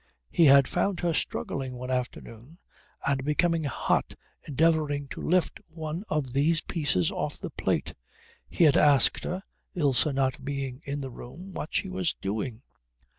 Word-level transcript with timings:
He 0.31 0.45
had 0.45 0.67
found 0.67 1.01
her 1.01 1.13
struggling 1.13 1.77
one 1.77 1.91
afternoon 1.91 2.57
and 3.05 3.23
becoming 3.23 3.65
hot 3.65 4.15
endeavouring 4.47 5.07
to 5.09 5.21
lift 5.21 5.59
one 5.67 6.03
of 6.09 6.33
these 6.33 6.59
pieces 6.59 7.11
up 7.11 7.17
off 7.19 7.39
the 7.39 7.51
plate. 7.51 7.93
He 8.49 8.63
had 8.63 8.77
asked 8.77 9.23
her, 9.25 9.43
Ilse 9.75 10.07
not 10.07 10.43
being 10.43 10.81
in 10.85 11.01
the 11.01 11.11
room, 11.11 11.53
what 11.53 11.75
she 11.75 11.87
was 11.87 12.15
doing. 12.15 12.63